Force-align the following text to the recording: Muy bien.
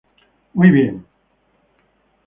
Muy 0.55 0.71
bien. 0.71 1.05